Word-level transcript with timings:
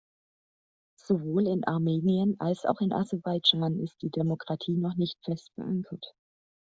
Sowohl 0.99 1.45
in 1.45 1.63
Armenien 1.65 2.35
als 2.39 2.65
auch 2.65 2.81
in 2.81 2.91
Aserbaidschan 2.91 3.79
ist 3.81 4.01
die 4.01 4.09
Demokratie 4.09 4.75
noch 4.75 4.95
nicht 4.95 5.23
fest 5.23 5.51
verankert. 5.53 6.15